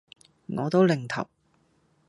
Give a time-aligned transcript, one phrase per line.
[0.47, 1.29] 我都擰頭